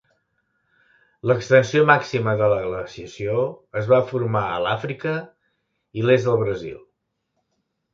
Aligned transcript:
L'extensió 1.31 1.83
màxima 1.91 2.33
de 2.41 2.49
la 2.55 2.59
glaciació 2.65 3.45
es 3.85 3.93
va 3.95 4.03
formar 4.11 4.45
a 4.49 4.59
l'Àfrica 4.67 5.17
i 6.01 6.11
l'est 6.11 6.31
del 6.33 6.45
Brasil. 6.47 6.87